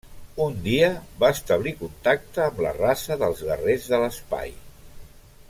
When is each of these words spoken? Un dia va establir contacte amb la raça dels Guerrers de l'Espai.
Un 0.43 0.53
dia 0.67 0.87
va 1.23 1.29
establir 1.35 1.73
contacte 1.81 2.43
amb 2.47 2.63
la 2.67 2.73
raça 2.79 3.19
dels 3.25 3.45
Guerrers 3.51 3.87
de 3.93 4.01
l'Espai. 4.05 4.57